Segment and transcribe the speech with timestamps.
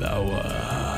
[0.00, 0.95] lawan.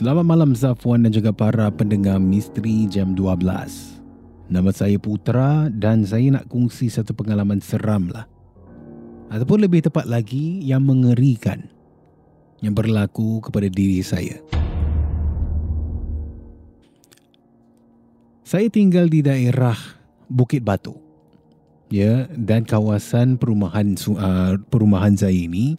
[0.00, 3.36] Selamat malam Zafwan dan juga para pendengar Misteri Jam 12.
[4.48, 8.24] Nama saya Putra dan saya nak kongsi satu pengalaman seram lah.
[9.28, 11.68] Ataupun lebih tepat lagi yang mengerikan
[12.64, 14.40] yang berlaku kepada diri saya.
[18.40, 19.76] Saya tinggal di daerah
[20.32, 20.96] Bukit Batu.
[21.92, 25.76] Ya, dan kawasan perumahan uh, perumahan saya ini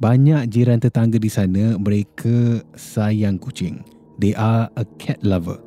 [0.00, 3.84] banyak jiran tetangga di sana mereka sayang kucing.
[4.16, 5.60] They are a cat lover.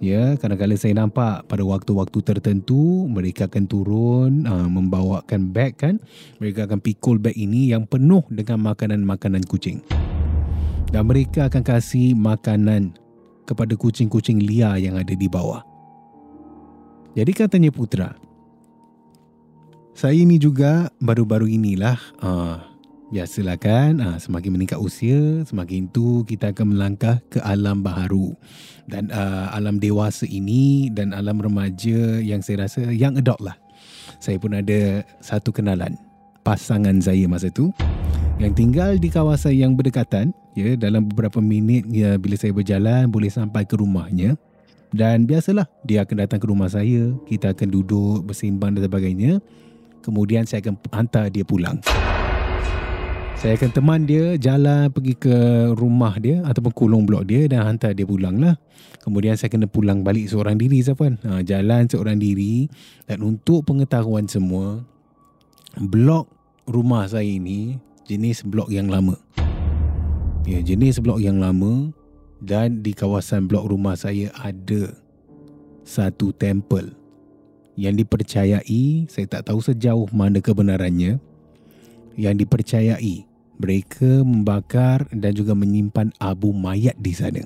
[0.00, 6.00] Ya, kadang-kadang saya nampak pada waktu-waktu tertentu mereka akan turun uh, membawakan beg kan.
[6.40, 9.84] Mereka akan pikul beg ini yang penuh dengan makanan-makanan kucing.
[10.88, 12.96] Dan mereka akan kasih makanan
[13.44, 15.60] kepada kucing-kucing liar yang ada di bawah.
[17.18, 18.14] Jadi katanya Putra,
[19.92, 22.69] saya ini juga baru-baru inilah uh,
[23.10, 28.38] Biasalah kan, ha, semakin meningkat usia, semakin tu kita akan melangkah ke alam baharu.
[28.86, 33.58] Dan uh, alam dewasa ini dan alam remaja yang saya rasa yang adult lah.
[34.22, 35.98] Saya pun ada satu kenalan,
[36.46, 37.74] pasangan saya masa tu
[38.38, 40.30] yang tinggal di kawasan yang berdekatan.
[40.54, 44.38] Ya, dalam beberapa minit ya, bila saya berjalan boleh sampai ke rumahnya.
[44.90, 49.42] Dan biasalah dia akan datang ke rumah saya, kita akan duduk bersimbang dan sebagainya.
[50.02, 51.78] Kemudian saya akan hantar dia pulang.
[53.40, 55.32] Saya akan teman dia jalan pergi ke
[55.72, 58.60] rumah dia ataupun kulung blok dia dan hantar dia pulang lah.
[59.00, 61.16] Kemudian saya kena pulang balik seorang diri Zafan.
[61.24, 62.68] Ha, jalan seorang diri
[63.08, 64.84] dan untuk pengetahuan semua,
[65.72, 66.28] blok
[66.68, 69.16] rumah saya ini jenis blok yang lama.
[70.44, 71.96] Ya, jenis blok yang lama
[72.44, 74.92] dan di kawasan blok rumah saya ada
[75.80, 76.92] satu temple
[77.72, 81.16] yang dipercayai, saya tak tahu sejauh mana kebenarannya,
[82.20, 83.29] yang dipercayai
[83.60, 87.44] mereka membakar dan juga menyimpan abu mayat di sana.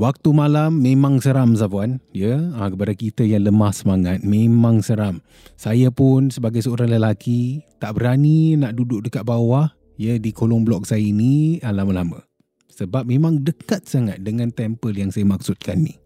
[0.00, 2.40] Waktu malam memang seram Zafuan, ya.
[2.56, 5.20] Ha, kepada kita yang lemah semangat memang seram.
[5.60, 9.68] Saya pun sebagai seorang lelaki tak berani nak duduk dekat bawah
[10.00, 12.24] ya di kolong blok saya ini lama-lama.
[12.72, 16.00] Sebab memang dekat sangat dengan temple yang saya maksudkan ni.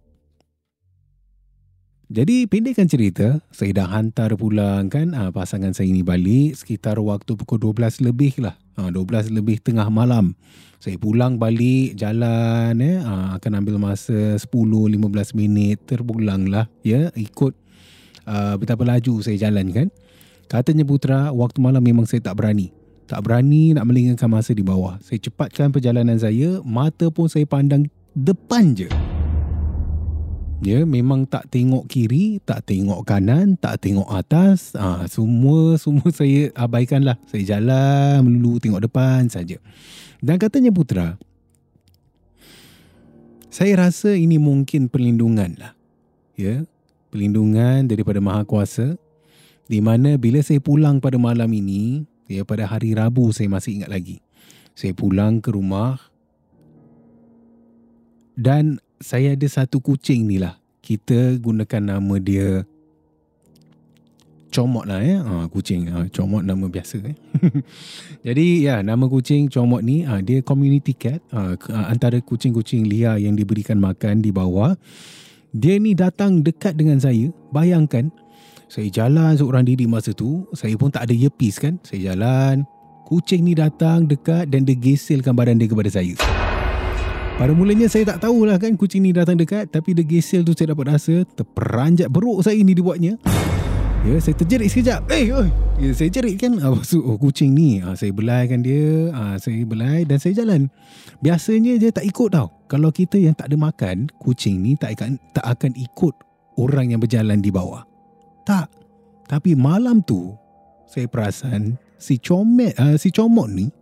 [2.13, 7.33] Jadi pendekkan cerita, saya dah hantar pulang kan uh, pasangan saya ni balik sekitar waktu
[7.33, 8.61] pukul 12 lebih lah.
[8.77, 10.37] Uh, 12 lebih tengah malam.
[10.85, 17.57] Saya pulang balik jalan eh uh, akan ambil masa 10-15 minit terpulang lah ya ikut
[18.29, 19.89] uh, betapa laju saya jalan kan.
[20.45, 22.69] Katanya putra waktu malam memang saya tak berani.
[23.09, 25.01] Tak berani nak melingkarkan masa di bawah.
[25.01, 28.89] Saya cepatkan perjalanan saya, mata pun saya pandang depan je.
[30.65, 34.73] Ya, memang tak tengok kiri, tak tengok kanan, tak tengok atas.
[34.73, 37.21] Ha, semua semua saya abaikanlah.
[37.29, 39.61] Saya jalan melulu tengok depan saja.
[40.25, 41.21] Dan katanya putra,
[43.53, 45.77] saya rasa ini mungkin perlindungan lah.
[46.33, 46.65] Ya,
[47.13, 48.97] perlindungan daripada Maha Kuasa.
[49.69, 53.93] Di mana bila saya pulang pada malam ini, ya pada hari Rabu saya masih ingat
[53.93, 54.25] lagi.
[54.73, 56.01] Saya pulang ke rumah
[58.35, 60.59] dan saya ada satu kucing ni lah.
[60.85, 62.69] Kita gunakan nama dia
[64.55, 65.19] Comot lah ya.
[65.27, 65.91] Ha, kucing.
[65.91, 67.19] Ha, comot nama biasa eh.
[68.31, 71.19] Jadi ya nama kucing Comot ni ha, dia community cat.
[71.35, 71.59] Ha,
[71.91, 74.79] antara kucing-kucing liar yang diberikan makan di bawah.
[75.51, 77.35] Dia ni datang dekat dengan saya.
[77.51, 78.15] Bayangkan.
[78.71, 80.47] Saya jalan seorang diri masa tu.
[80.55, 81.83] Saya pun tak ada earpiece kan.
[81.83, 82.63] Saya jalan.
[83.11, 86.15] Kucing ni datang dekat dan dia geselkan badan dia kepada saya.
[87.35, 90.71] Pada mulanya saya tak tahulah kan kucing ni datang dekat tapi dia gesel tu saya
[90.71, 93.19] dapat rasa terperanjat beruk saya ni dibuatnya.
[94.07, 95.09] Ya, saya terjerit sekejap.
[95.11, 95.49] Eh, oi.
[95.81, 96.61] Ya, saya jerit kan.
[96.61, 97.81] Ah, maksud, oh, kucing ni.
[97.81, 99.11] Ah, saya belaikan dia.
[99.17, 100.69] Ah, saya belai dan saya jalan.
[101.25, 102.53] Biasanya dia tak ikut tau.
[102.71, 106.15] Kalau kita yang tak ada makan, kucing ni tak akan tak akan ikut
[106.61, 107.83] orang yang berjalan di bawah.
[108.45, 108.71] Tak.
[109.27, 110.37] Tapi malam tu,
[110.85, 113.73] saya perasan si comet, ah, si comot ni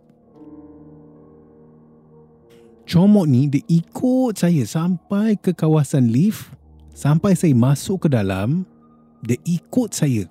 [2.93, 6.53] Comot ni dia ikut saya sampai ke kawasan lift
[6.93, 8.69] sampai saya masuk ke dalam
[9.25, 10.29] dia ikut saya.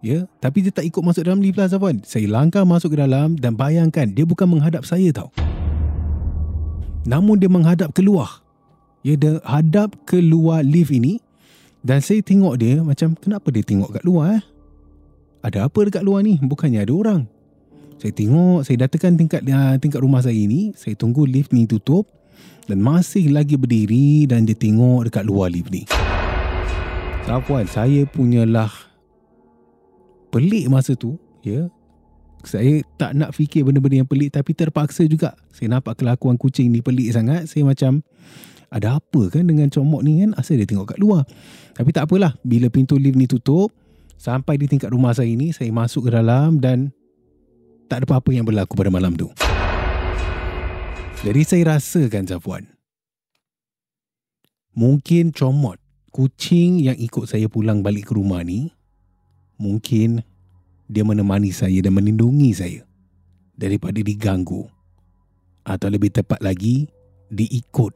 [0.00, 3.36] Ya tapi dia tak ikut masuk dalam lift lah Zafan saya langkah masuk ke dalam
[3.36, 5.28] dan bayangkan dia bukan menghadap saya tau.
[7.04, 8.40] Namun dia menghadap keluar.
[9.04, 11.20] Ya dia hadap keluar lift ini
[11.84, 14.44] dan saya tengok dia macam kenapa dia tengok kat luar eh?
[15.44, 16.40] Ada apa dekat luar ni?
[16.40, 17.28] Bukannya ada orang
[18.00, 22.08] saya tengok, saya datangkan tingkat uh, tingkat rumah saya ini, saya tunggu lift ni tutup
[22.64, 25.84] dan masih lagi berdiri dan dia tengok dekat luar lift ni.
[27.28, 28.72] Sapuan, saya punyalah
[30.32, 31.68] pelik masa tu, ya.
[32.40, 35.36] Saya tak nak fikir benda-benda yang pelik tapi terpaksa juga.
[35.52, 37.52] Saya nampak kelakuan kucing ni pelik sangat.
[37.52, 38.00] Saya macam
[38.72, 40.32] ada apa kan dengan comok ni kan?
[40.40, 41.28] Asal dia tengok kat luar.
[41.76, 42.32] Tapi tak apalah.
[42.40, 43.76] Bila pintu lift ni tutup,
[44.16, 46.96] sampai di tingkat rumah saya ini, saya masuk ke dalam dan
[47.90, 49.26] tak ada apa-apa yang berlaku pada malam tu.
[51.26, 52.70] Jadi saya rasakan Zafuan.
[54.78, 55.82] Mungkin comot
[56.14, 58.70] kucing yang ikut saya pulang balik ke rumah ni
[59.58, 60.22] mungkin
[60.86, 62.82] dia menemani saya dan melindungi saya
[63.58, 64.70] daripada diganggu
[65.66, 66.86] atau lebih tepat lagi
[67.30, 67.94] diikut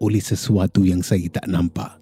[0.00, 2.01] oleh sesuatu yang saya tak nampak.